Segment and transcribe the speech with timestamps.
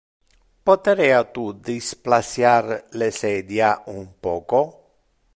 [0.67, 4.63] Poterea tu displaciar le sedia un poco?